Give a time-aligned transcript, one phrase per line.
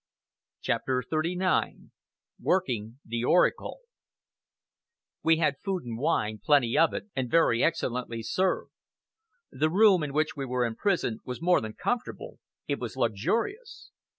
[0.61, 1.91] CHAPTER XXXIX
[2.41, 3.81] WORKING THE ORACLE
[5.21, 8.71] We had food and wine, plenty of it, and very excellently served.
[9.51, 13.91] The room in which we were imprisoned was more than comfortable it was luxurious.